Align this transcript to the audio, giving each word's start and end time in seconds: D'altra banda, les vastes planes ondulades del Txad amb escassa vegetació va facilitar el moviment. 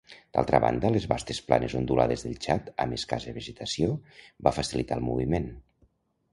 D'altra 0.35 0.59
banda, 0.61 0.89
les 0.95 1.05
vastes 1.11 1.41
planes 1.49 1.75
ondulades 1.81 2.25
del 2.27 2.41
Txad 2.47 2.73
amb 2.87 2.97
escassa 2.99 3.37
vegetació 3.37 3.93
va 4.49 4.57
facilitar 4.59 5.01
el 5.01 5.09
moviment. 5.13 5.51